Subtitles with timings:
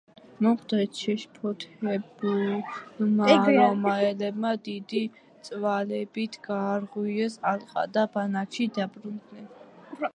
[0.43, 3.27] მომხდარით შეშფოთებულმა
[3.65, 5.01] რომაელებმა დიდი
[5.49, 9.45] წვალებით გაარღვიეს ალყა და ბანაკში დაბრუნდნენ.